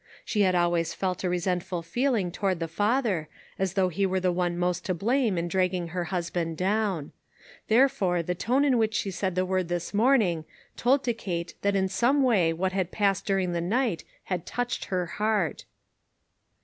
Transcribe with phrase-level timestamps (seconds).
[0.25, 4.31] She had always felt a resentful feeling toward the father, as though he were the
[4.31, 7.11] one most to blame in dragging her hus band down.
[7.67, 10.45] Therefore, the tone in which she said the word this morning,
[10.75, 14.85] told to Kate that in some way what had passed during the night had touched
[14.85, 15.65] her heart.